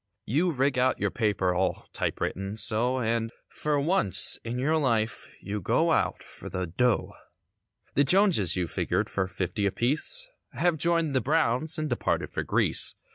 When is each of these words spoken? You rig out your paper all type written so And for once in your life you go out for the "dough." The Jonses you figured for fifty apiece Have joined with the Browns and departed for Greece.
You 0.25 0.51
rig 0.51 0.79
out 0.79 0.97
your 0.97 1.11
paper 1.11 1.53
all 1.53 1.85
type 1.93 2.19
written 2.19 2.57
so 2.57 2.97
And 2.97 3.31
for 3.49 3.79
once 3.79 4.39
in 4.43 4.57
your 4.57 4.77
life 4.77 5.31
you 5.39 5.61
go 5.61 5.91
out 5.91 6.23
for 6.23 6.49
the 6.49 6.65
"dough." 6.65 7.13
The 7.93 8.03
Jonses 8.03 8.55
you 8.55 8.65
figured 8.65 9.11
for 9.11 9.27
fifty 9.27 9.67
apiece 9.67 10.27
Have 10.53 10.77
joined 10.77 11.09
with 11.09 11.13
the 11.13 11.21
Browns 11.21 11.77
and 11.77 11.87
departed 11.87 12.31
for 12.31 12.41
Greece. 12.41 12.95